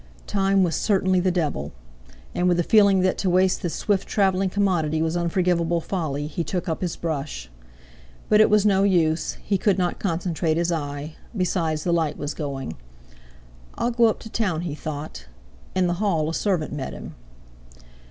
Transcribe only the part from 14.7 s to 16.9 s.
thought. In the hall a servant